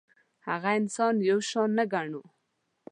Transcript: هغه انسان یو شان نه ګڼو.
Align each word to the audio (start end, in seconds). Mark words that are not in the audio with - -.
هغه 0.47 0.69
انسان 0.79 1.15
یو 1.29 1.39
شان 1.49 1.69
نه 1.77 1.85
ګڼو. 1.93 2.23